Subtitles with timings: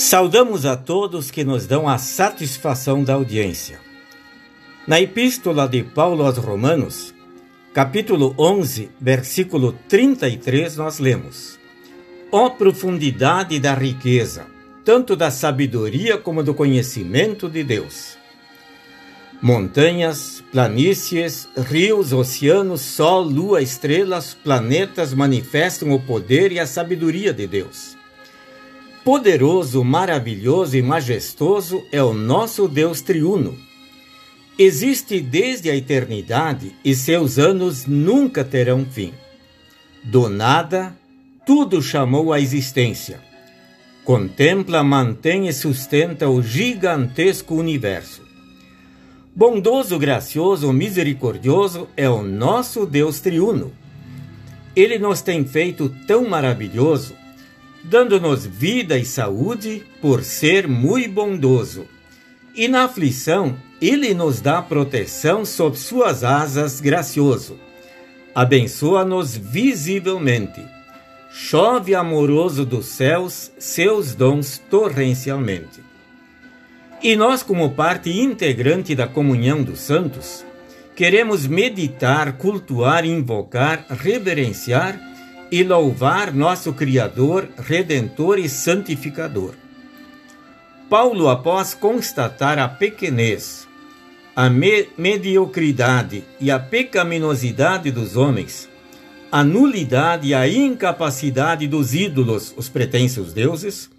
[0.00, 3.78] Saudamos a todos que nos dão a satisfação da audiência.
[4.86, 7.14] Na Epístola de Paulo aos Romanos,
[7.74, 11.58] capítulo 11, versículo 33, nós lemos:
[12.32, 14.46] Ó profundidade da riqueza,
[14.86, 18.16] tanto da sabedoria como do conhecimento de Deus.
[19.42, 27.46] Montanhas, planícies, rios, oceanos, sol, lua, estrelas, planetas manifestam o poder e a sabedoria de
[27.46, 27.99] Deus.
[29.04, 33.58] Poderoso, maravilhoso e majestoso é o nosso Deus triuno.
[34.58, 39.14] Existe desde a eternidade e seus anos nunca terão fim.
[40.04, 40.94] Do nada,
[41.46, 43.22] tudo chamou à existência.
[44.04, 48.20] Contempla, mantém e sustenta o gigantesco universo.
[49.34, 53.72] Bondoso, gracioso, misericordioso é o nosso Deus triuno.
[54.76, 57.14] Ele nos tem feito tão maravilhoso
[57.82, 61.86] dando-nos vida e saúde por ser muito bondoso.
[62.54, 67.58] E na aflição, ele nos dá proteção sob suas asas gracioso.
[68.34, 70.62] Abençoa-nos visivelmente.
[71.32, 75.80] Chove amoroso dos céus seus dons torrencialmente.
[77.02, 80.44] E nós, como parte integrante da comunhão dos santos,
[80.94, 85.00] queremos meditar, cultuar, invocar, reverenciar
[85.50, 89.54] e louvar nosso Criador, Redentor e Santificador.
[90.88, 93.68] Paulo, após constatar a pequenez,
[94.34, 98.68] a me mediocridade e a pecaminosidade dos homens,
[99.30, 103.90] a nulidade e a incapacidade dos ídolos, os pretensos deuses,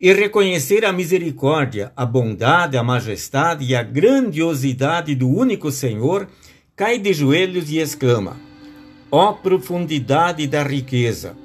[0.00, 6.28] e reconhecer a misericórdia, a bondade, a majestade e a grandiosidade do único Senhor,
[6.76, 8.36] cai de joelhos e exclama:
[9.10, 11.36] Ó profundidade da riqueza,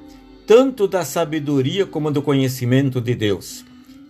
[0.46, 3.64] tanto da sabedoria como do conhecimento de Deus!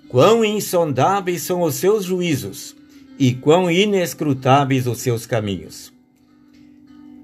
[0.08, 2.74] Quão insondáveis são os seus juízos
[3.18, 5.92] e quão inescrutáveis os seus caminhos!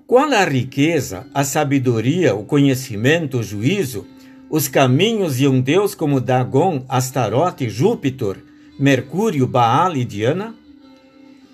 [0.06, 4.06] Qual a riqueza, a sabedoria, o conhecimento, o juízo,
[4.48, 8.36] os caminhos de um Deus como Dagon, Astarote, Júpiter,
[8.78, 10.54] Mercúrio, Baal e Diana?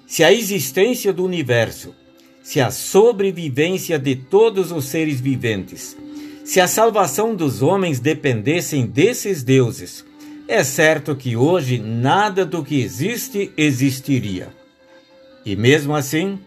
[0.07, 1.95] Se a existência do universo
[2.43, 5.97] se a sobrevivência de todos os seres viventes,
[6.45, 10.05] se a salvação dos homens dependessem desses deuses,
[10.49, 14.49] é certo que hoje nada do que existe existiria.
[15.47, 16.39] E mesmo assim,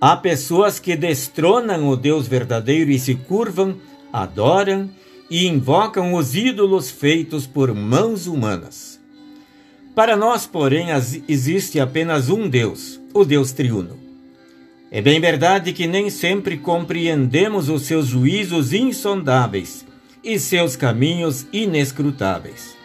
[0.00, 3.76] há pessoas que destronam o Deus verdadeiro e se curvam,
[4.12, 4.88] adoram
[5.28, 9.00] e invocam os ídolos feitos por mãos humanas.
[9.94, 10.88] Para nós, porém,
[11.26, 14.05] existe apenas um Deus, o Deus triuno.
[14.90, 19.84] É bem verdade que nem sempre compreendemos os seus juízos insondáveis
[20.22, 22.76] e seus caminhos inescrutáveis.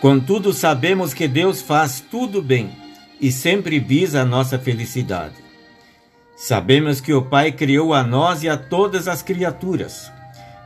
[0.00, 2.70] Contudo, sabemos que Deus faz tudo bem
[3.20, 5.34] e sempre visa a nossa felicidade.
[6.34, 10.10] Sabemos que o Pai criou a nós e a todas as criaturas,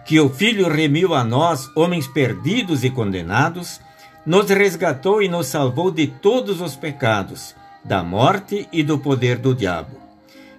[0.04, 3.80] que o Filho remiu a nós, homens perdidos e condenados,
[4.24, 9.54] nos resgatou e nos salvou de todos os pecados, da morte e do poder do
[9.54, 10.01] diabo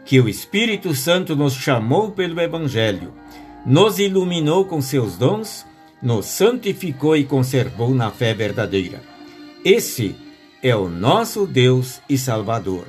[0.05, 3.13] que o Espírito Santo nos chamou pelo Evangelho,
[3.65, 5.65] nos iluminou com seus dons,
[6.01, 9.01] nos santificou e conservou na fé verdadeira.
[9.63, 10.15] Esse
[10.61, 12.85] é o nosso Deus e Salvador.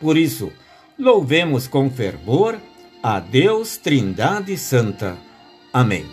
[0.00, 0.52] Por isso,
[0.98, 2.58] louvemos com fervor
[3.02, 5.16] a Deus Trindade Santa.
[5.72, 6.04] Amém.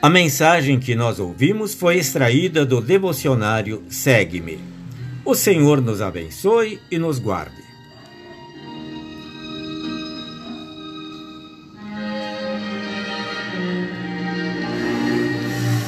[0.00, 4.77] A mensagem que nós ouvimos foi extraída do devocionário Segue-me.
[5.28, 7.67] O Senhor nos abençoe e nos guarde.